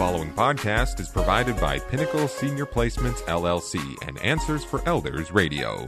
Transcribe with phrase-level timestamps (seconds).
[0.00, 5.86] following podcast is provided by Pinnacle Senior Placements LLC and Answers for Elders Radio.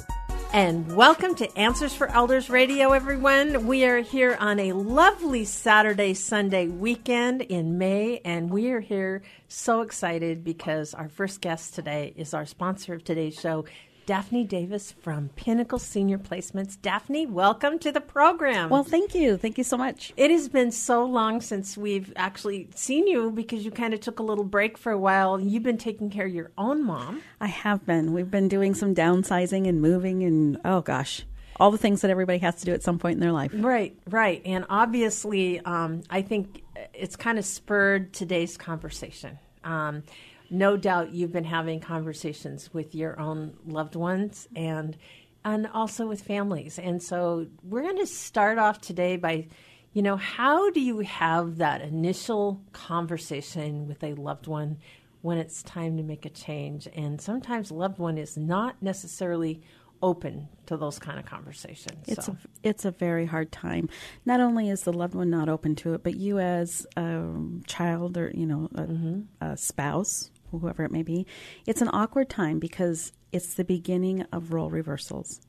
[0.53, 3.67] And welcome to Answers for Elders Radio, everyone.
[3.67, 9.23] We are here on a lovely Saturday, Sunday weekend in May, and we are here
[9.49, 13.65] so excited because our first guest today is our sponsor of today's show,
[14.05, 16.81] Daphne Davis from Pinnacle Senior Placements.
[16.81, 18.69] Daphne, welcome to the program.
[18.69, 19.37] Well, thank you.
[19.37, 20.13] Thank you so much.
[20.17, 24.19] It has been so long since we've actually seen you because you kind of took
[24.19, 25.39] a little break for a while.
[25.41, 27.23] You've been taking care of your own mom.
[27.41, 28.13] I have been.
[28.13, 31.25] We've been doing some downsizing and moving and, oh gosh,
[31.61, 33.53] all the things that everybody has to do at some point in their life.
[33.55, 34.43] Right, right.
[34.45, 39.39] And obviously, um, I think it's kind of spurred today's conversation.
[39.63, 40.03] Um,
[40.51, 44.97] no doubt you've been having conversations with your own loved ones and
[45.45, 46.79] and also with families.
[46.79, 49.49] And so we're going to start off today by
[49.93, 54.79] you know, how do you have that initial conversation with a loved one
[55.21, 56.89] when it's time to make a change?
[56.95, 59.63] And sometimes a loved one is not necessarily
[60.03, 62.09] open to those kind of conversations.
[62.09, 62.33] It's so.
[62.33, 63.89] a, it's a very hard time.
[64.25, 67.25] Not only is the loved one not open to it, but you as a
[67.67, 69.21] child or you know a, mm-hmm.
[69.41, 71.27] a spouse whoever it may be,
[71.67, 75.41] it's an awkward time because it's the beginning of role reversals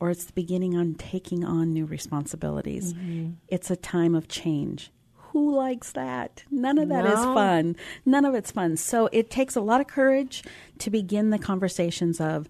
[0.00, 2.92] or it's the beginning on taking on new responsibilities.
[2.92, 3.32] Mm-hmm.
[3.48, 4.90] It's a time of change.
[5.14, 6.44] Who likes that?
[6.50, 7.12] None of that no.
[7.12, 7.76] is fun.
[8.04, 8.76] None of it's fun.
[8.76, 10.42] So it takes a lot of courage
[10.78, 12.48] to begin the conversations of,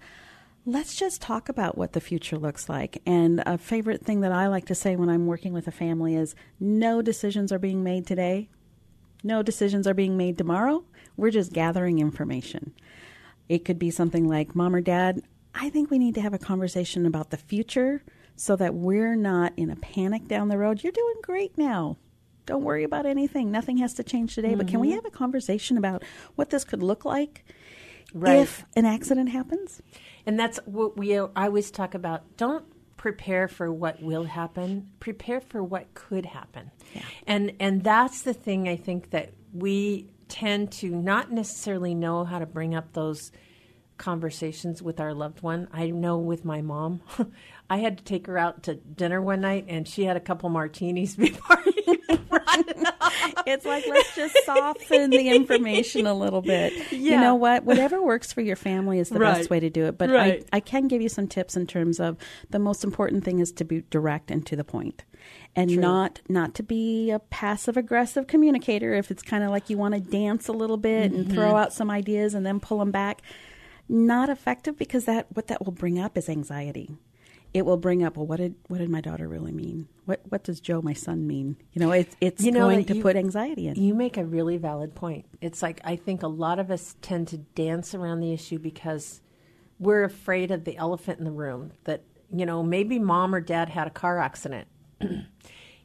[0.65, 3.01] let's just talk about what the future looks like.
[3.07, 6.17] And a favorite thing that I like to say when I'm working with a family
[6.17, 8.49] is no decisions are being made today.
[9.23, 10.85] No decisions are being made tomorrow.
[11.17, 12.75] We're just gathering information.
[13.49, 15.23] It could be something like, Mom or Dad,
[15.55, 18.03] I think we need to have a conversation about the future
[18.37, 20.83] so that we're not in a panic down the road.
[20.83, 21.99] You're doing great now.
[22.47, 23.51] Don't worry about anything.
[23.51, 24.49] Nothing has to change today.
[24.49, 24.59] Mm-hmm.
[24.59, 24.97] But can we mm-hmm.
[24.97, 26.03] have a conversation about
[26.35, 27.45] what this could look like
[28.15, 28.39] right.
[28.39, 29.81] if an accident happens?
[30.27, 32.37] And that's what we I always talk about.
[32.37, 32.65] Don't
[32.97, 34.89] prepare for what will happen.
[35.01, 36.71] Prepare for what could happen.
[36.95, 37.03] Yeah.
[37.27, 42.39] And and that's the thing I think that we tend to not necessarily know how
[42.39, 43.31] to bring up those
[43.99, 45.69] conversations with our loved one.
[45.75, 47.03] I know with my mom,
[47.71, 50.49] I had to take her out to dinner one night, and she had a couple
[50.49, 51.63] martinis before
[53.47, 56.73] it's like let's just soften the information a little bit.
[56.93, 57.15] Yeah.
[57.15, 57.65] You know what?
[57.65, 59.37] Whatever works for your family is the right.
[59.37, 59.99] best way to do it.
[59.99, 60.47] But right.
[60.53, 62.17] I, I can give you some tips in terms of
[62.51, 65.05] the most important thing is to be direct and to the point
[65.55, 65.81] and True.
[65.81, 69.95] not not to be a passive aggressive communicator if it's kind of like you want
[69.95, 71.23] to dance a little bit mm-hmm.
[71.23, 73.23] and throw out some ideas and then pull them back
[73.89, 76.91] not effective because that what that will bring up is anxiety
[77.55, 79.89] it will bring up well what did what did my daughter really mean?
[80.05, 81.57] What what does joe my son mean?
[81.73, 83.77] You know it's it's you know, going to you, put anxiety in.
[83.77, 85.27] you make a really valid point.
[85.41, 89.21] It's like i think a lot of us tend to dance around the issue because
[89.79, 92.03] we're afraid of the elephant in the room that
[92.33, 94.69] you know maybe mom or dad had a car accident.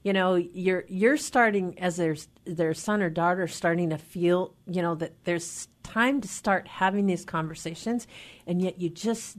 [0.04, 4.82] You know you're you're starting as their their son or daughter starting to feel you
[4.82, 8.08] know that there's time to start having these conversations
[8.46, 9.38] and yet you just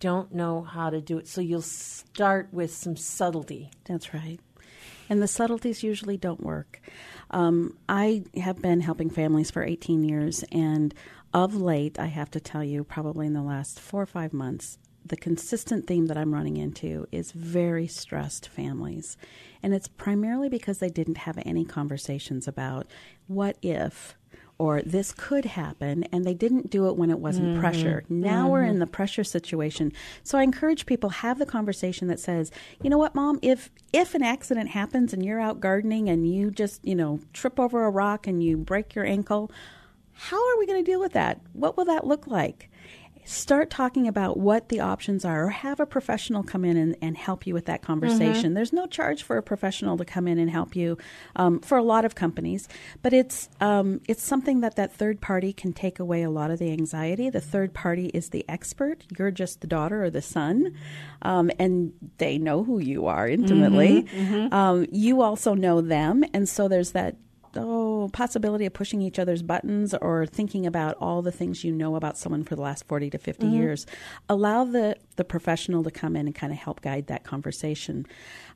[0.00, 1.28] don't know how to do it.
[1.28, 3.70] So you'll start with some subtlety.
[3.84, 4.40] That's right.
[5.08, 6.80] And the subtleties usually don't work.
[7.30, 10.94] Um, i have been helping families for 18 years and
[11.34, 14.78] of late i have to tell you probably in the last four or five months
[15.08, 19.16] the consistent theme that I'm running into is very stressed families.
[19.62, 22.86] And it's primarily because they didn't have any conversations about
[23.26, 24.16] what if
[24.58, 27.60] or this could happen and they didn't do it when it wasn't mm-hmm.
[27.60, 28.04] pressure.
[28.08, 28.52] Now mm-hmm.
[28.52, 29.92] we're in the pressure situation.
[30.22, 32.50] So I encourage people have the conversation that says,
[32.82, 36.50] "You know what, mom, if if an accident happens and you're out gardening and you
[36.50, 39.50] just, you know, trip over a rock and you break your ankle,
[40.12, 41.40] how are we going to deal with that?
[41.52, 42.70] What will that look like?"
[43.26, 47.16] Start talking about what the options are or have a professional come in and, and
[47.16, 48.44] help you with that conversation.
[48.44, 48.54] Mm-hmm.
[48.54, 50.96] There's no charge for a professional to come in and help you
[51.34, 52.68] um, for a lot of companies,
[53.02, 56.60] but it's um, it's something that that third party can take away a lot of
[56.60, 57.28] the anxiety.
[57.28, 59.04] The third party is the expert.
[59.18, 60.74] You're just the daughter or the son,
[61.22, 64.04] um, and they know who you are intimately.
[64.04, 64.54] Mm-hmm, mm-hmm.
[64.54, 67.16] Um, you also know them, and so there's that
[67.56, 71.96] oh, possibility of pushing each other's buttons or thinking about all the things you know
[71.96, 73.54] about someone for the last 40 to 50 mm-hmm.
[73.54, 73.86] years.
[74.28, 78.06] Allow the, the professional to come in and kind of help guide that conversation.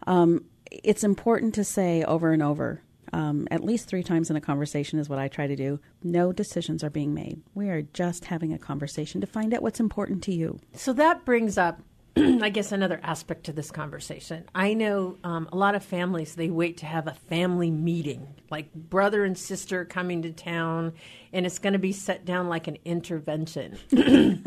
[0.06, 2.82] Um, it's important to say over and over,
[3.12, 5.81] um, at least three times in a conversation is what I try to do.
[6.02, 7.43] No decisions are being made.
[7.55, 10.61] We are just having a conversation to find out what's important to you.
[10.75, 11.81] So that brings up
[12.17, 14.45] I guess another aspect to this conversation.
[14.55, 18.73] I know um, a lot of families they wait to have a family meeting, like
[18.75, 20.95] brother and sister coming to town,
[21.33, 23.79] and it's going to be set down like an intervention.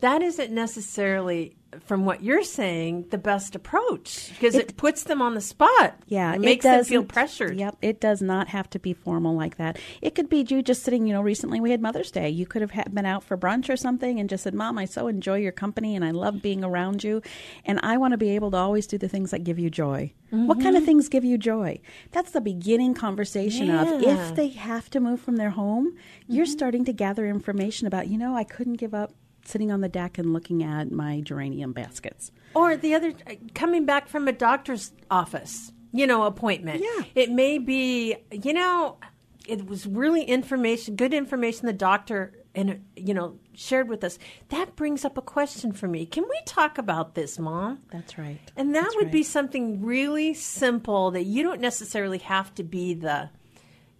[0.00, 5.20] that isn't necessarily from what you're saying, the best approach because it, it, puts them
[5.20, 5.96] on the spot.
[6.06, 7.56] Yeah, it makes it them feel pressured.
[7.56, 9.78] Yep, it does not have to be formal like that.
[10.02, 11.06] It could be you just sitting.
[11.06, 12.28] You know, recently we had Mother's Day.
[12.28, 15.08] You could have been out for brunch or something and just said, "Mom, I so
[15.08, 17.22] enjoy your company and I love being around you,
[17.64, 20.12] and I want to be able to always do the things that give you joy."
[20.32, 20.46] Mm-hmm.
[20.46, 21.80] What kind of things give you joy?
[22.10, 23.82] That's the beginning conversation yeah.
[23.82, 26.34] of if they have to move from their home, mm-hmm.
[26.34, 28.08] you're starting to gather information about.
[28.08, 29.12] You know, I couldn't give up
[29.44, 32.32] sitting on the deck and looking at my geranium baskets.
[32.54, 33.12] Or the other,
[33.54, 36.82] coming back from a doctor's office, you know, appointment.
[36.82, 37.04] Yeah.
[37.14, 38.98] It may be, you know,
[39.46, 44.18] it was really information, good information the doctor and you know shared with us
[44.48, 48.38] that brings up a question for me can we talk about this mom that's right
[48.56, 49.12] and that that's would right.
[49.12, 53.28] be something really simple that you don't necessarily have to be the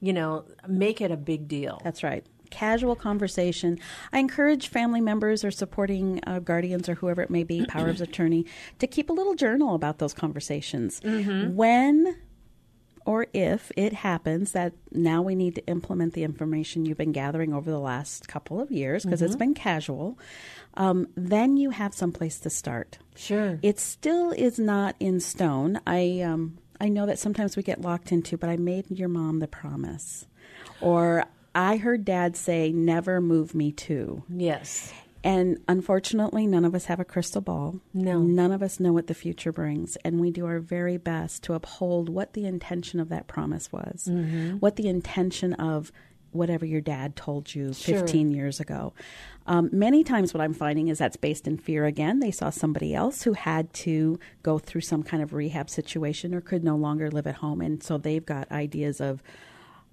[0.01, 2.25] you know make it a big deal that's right
[2.55, 3.79] casual conversation.
[4.13, 8.01] I encourage family members or supporting uh, guardians or whoever it may be, power of
[8.01, 8.47] attorney,
[8.79, 11.01] to keep a little journal about those conversations.
[11.01, 11.57] Mm-hmm.
[11.57, 12.17] When
[13.07, 17.53] or if it happens that now we need to implement the information you've been gathering
[17.53, 19.27] over the last couple of years because mm-hmm.
[19.27, 20.19] it's been casual,
[20.75, 22.99] um, then you have some place to start.
[23.15, 23.59] Sure.
[23.63, 25.81] It still is not in stone.
[25.87, 29.41] I um, I know that sometimes we get locked into, but I made your mom
[29.41, 30.27] the promise.
[30.81, 31.25] Or
[31.55, 34.25] I heard dad say, never move me to.
[34.29, 34.93] Yes.
[35.25, 37.81] And unfortunately, none of us have a crystal ball.
[37.95, 38.21] No.
[38.21, 39.97] None of us know what the future brings.
[40.05, 44.07] And we do our very best to uphold what the intention of that promise was,
[44.11, 44.59] mm-hmm.
[44.59, 45.91] what the intention of
[46.33, 48.37] whatever your dad told you 15 sure.
[48.37, 48.93] years ago.
[49.47, 52.19] Um, many times, what I'm finding is that's based in fear again.
[52.19, 56.41] They saw somebody else who had to go through some kind of rehab situation or
[56.41, 57.61] could no longer live at home.
[57.61, 59.23] And so they've got ideas of,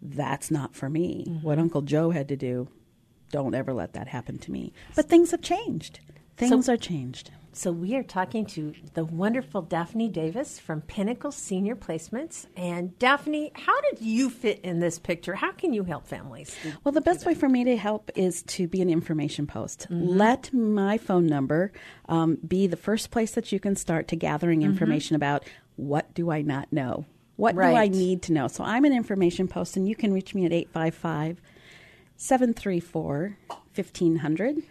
[0.02, 1.26] that's not for me.
[1.28, 1.46] Mm-hmm.
[1.46, 2.68] What Uncle Joe had to do,
[3.32, 4.74] don't ever let that happen to me.
[4.96, 6.00] But things have changed.
[6.38, 7.32] Things so, are changed.
[7.54, 12.46] So we are talking to the wonderful Daphne Davis from Pinnacle Senior Placements.
[12.56, 15.36] And Daphne, how did you fit in this picture?
[15.36, 16.56] How can you help families?
[16.84, 19.88] Well, the best way for me to help is to be an information post.
[19.90, 20.18] Mm-hmm.
[20.18, 21.74] Let my phone number
[22.08, 24.72] um, be the first place that you can start to gathering mm-hmm.
[24.72, 25.24] information mm-hmm.
[25.24, 25.46] about
[25.76, 27.06] what do I not know
[27.42, 27.72] what right.
[27.72, 28.48] do I need to know?
[28.48, 31.42] So I'm an information post, and you can reach me at 855
[32.16, 33.38] 734
[33.74, 34.62] 1500.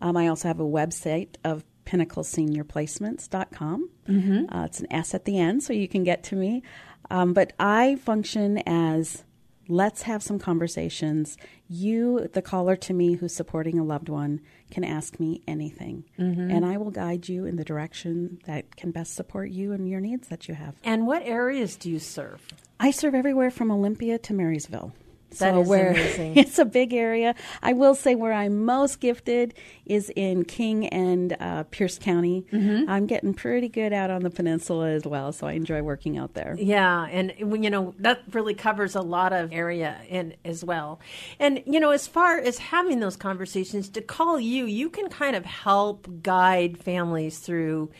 [0.00, 3.90] Um, I also have a website of pinnacleseniorplacements.com.
[4.08, 4.54] Mm-hmm.
[4.54, 6.64] Uh, it's an S at the end, so you can get to me.
[7.10, 9.22] Um, but I function as
[9.68, 11.36] let's have some conversations.
[11.68, 14.40] You, the caller to me who's supporting a loved one,
[14.70, 16.04] can ask me anything.
[16.18, 16.50] Mm-hmm.
[16.50, 20.00] And I will guide you in the direction that can best support you and your
[20.00, 20.76] needs that you have.
[20.84, 22.46] And what areas do you serve?
[22.78, 24.92] I serve everywhere from Olympia to Marysville.
[25.38, 26.36] That so is where amazing.
[26.36, 27.34] it's a big area.
[27.62, 29.54] I will say where I'm most gifted
[29.84, 32.46] is in King and uh, Pierce County.
[32.52, 32.88] Mm-hmm.
[32.90, 36.34] I'm getting pretty good out on the peninsula as well, so I enjoy working out
[36.34, 36.56] there.
[36.58, 41.00] Yeah, and you know that really covers a lot of area in as well.
[41.38, 45.36] And you know, as far as having those conversations, to call you, you can kind
[45.36, 47.90] of help guide families through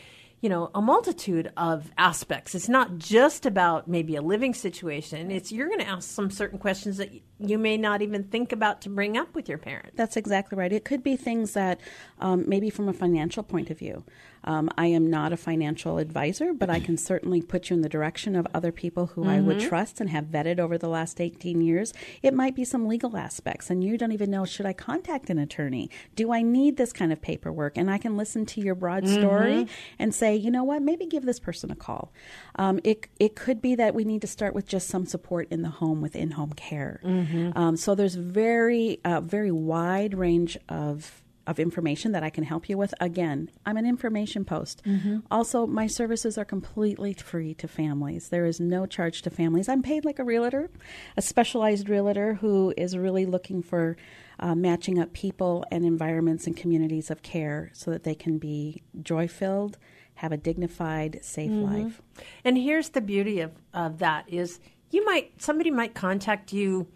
[0.41, 2.53] you know a multitude of aspects.
[2.53, 5.31] It's not just about maybe a living situation.
[5.31, 8.81] It's you're going to ask some certain questions that you may not even think about
[8.81, 9.95] to bring up with your parent.
[9.95, 10.71] That's exactly right.
[10.71, 11.79] It could be things that
[12.19, 14.03] um, maybe from a financial point of view
[14.43, 17.89] um, I am not a financial advisor, but I can certainly put you in the
[17.89, 19.29] direction of other people who mm-hmm.
[19.29, 19.67] I would mm-hmm.
[19.67, 21.93] trust and have vetted over the last 18 years.
[22.21, 25.37] It might be some legal aspects, and you don't even know should I contact an
[25.37, 25.89] attorney?
[26.15, 27.77] Do I need this kind of paperwork?
[27.77, 29.21] And I can listen to your broad mm-hmm.
[29.21, 29.67] story
[29.99, 32.11] and say, you know what, maybe give this person a call.
[32.55, 35.61] Um, it, it could be that we need to start with just some support in
[35.61, 37.01] the home with in home care.
[37.03, 37.57] Mm-hmm.
[37.57, 42.69] Um, so there's very, uh, very wide range of of information that I can help
[42.69, 42.93] you with.
[42.99, 44.83] Again, I'm an information post.
[44.85, 45.19] Mm-hmm.
[45.31, 48.29] Also, my services are completely free to families.
[48.29, 49.69] There is no charge to families.
[49.69, 50.69] I'm paid like a realtor,
[51.15, 53.95] a specialized realtor who is really looking for
[54.39, 58.83] uh, matching up people and environments and communities of care so that they can be
[59.01, 59.77] joy filled,
[60.15, 61.83] have a dignified, safe mm-hmm.
[61.85, 62.01] life.
[62.43, 64.59] And here's the beauty of, of that is
[64.91, 66.87] you might somebody might contact you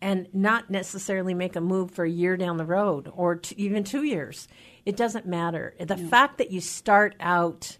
[0.00, 3.84] and not necessarily make a move for a year down the road or t- even
[3.84, 4.48] two years.
[4.84, 5.74] It doesn't matter.
[5.80, 7.76] The fact that you start out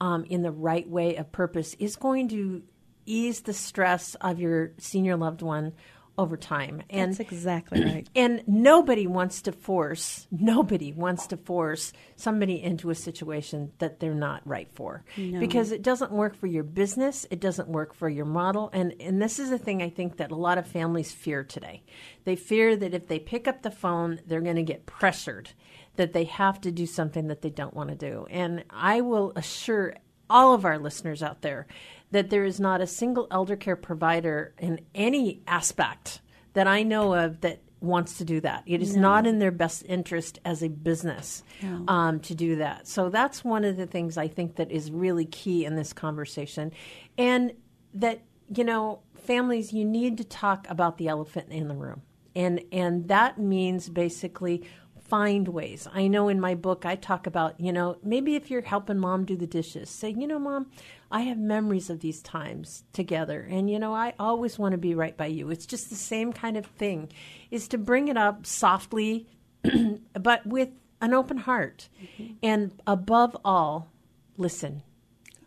[0.00, 2.62] um, in the right way of purpose is going to
[3.06, 5.72] ease the stress of your senior loved one
[6.20, 6.82] over time.
[6.90, 8.08] And That's exactly right.
[8.14, 14.14] and nobody wants to force nobody wants to force somebody into a situation that they're
[14.14, 18.26] not right for because it doesn't work for your business it doesn't work for your
[18.26, 21.42] model and and this is a thing i think that a lot of families fear
[21.42, 21.82] today
[22.24, 25.50] they fear that if they pick up the phone they're going to get pressured
[25.96, 29.32] that they have to do something that they don't want to do and i will
[29.36, 29.94] assure
[30.30, 31.66] all of our listeners out there
[32.12, 36.20] that there is not a single elder care provider in any aspect
[36.54, 38.62] that I know of that wants to do that.
[38.66, 41.42] It is not in their best interest as a business
[41.88, 42.86] um, to do that.
[42.86, 46.72] So that's one of the things I think that is really key in this conversation,
[47.16, 47.52] and
[47.94, 48.20] that
[48.52, 52.02] you know, families, you need to talk about the elephant in the room,
[52.34, 54.64] and and that means basically
[55.10, 55.88] find ways.
[55.92, 59.24] I know in my book I talk about, you know, maybe if you're helping mom
[59.26, 60.70] do the dishes, say, you know, mom,
[61.10, 64.94] I have memories of these times together and you know, I always want to be
[64.94, 65.50] right by you.
[65.50, 67.10] It's just the same kind of thing
[67.50, 69.26] is to bring it up softly
[70.14, 71.88] but with an open heart.
[72.02, 72.32] Mm-hmm.
[72.42, 73.90] And above all,
[74.36, 74.82] listen.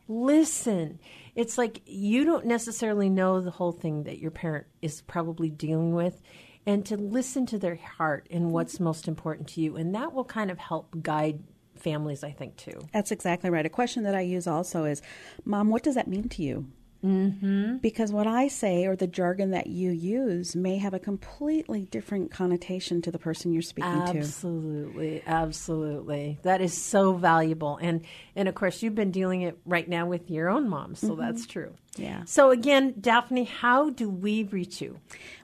[0.08, 1.00] Listen.
[1.36, 5.94] It's like you don't necessarily know the whole thing that your parent is probably dealing
[5.94, 6.22] with
[6.66, 10.24] and to listen to their heart and what's most important to you and that will
[10.24, 11.44] kind of help guide
[11.76, 12.88] families I think too.
[12.94, 13.66] That's exactly right.
[13.66, 15.02] A question that I use also is,
[15.44, 16.68] Mom, what does that mean to you?
[17.04, 17.78] Mm-hmm.
[17.78, 22.32] Because what I say or the jargon that you use may have a completely different
[22.32, 24.18] connotation to the person you're speaking to.
[24.18, 26.40] Absolutely, absolutely.
[26.44, 28.06] That is so valuable, and
[28.36, 31.46] and of course you've been dealing it right now with your own mom, so that's
[31.46, 31.74] true.
[31.98, 32.24] Yeah.
[32.26, 35.00] So again, Daphne, how do we reach you?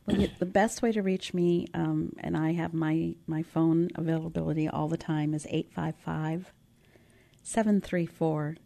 [0.05, 4.67] Well, the best way to reach me, um, and I have my, my phone availability
[4.67, 6.51] all the time, is 855
[7.43, 8.57] 734